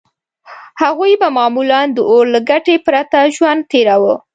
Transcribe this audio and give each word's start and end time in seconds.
هغوی 0.81 1.13
به 1.21 1.27
معمولاً 1.37 1.81
د 1.95 1.99
اور 2.11 2.25
له 2.33 2.39
ګټې 2.49 2.75
پرته 2.85 3.19
ژوند 3.35 3.61
تېراوه. 3.71 4.13